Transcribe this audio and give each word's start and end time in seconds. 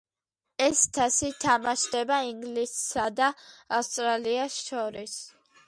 ეს 0.67 0.79
თასი 0.97 1.29
თამაშდება 1.43 2.17
ინგლისსა 2.31 3.05
და 3.21 3.29
ავსტრალიას 3.81 4.59
შორის. 4.71 5.17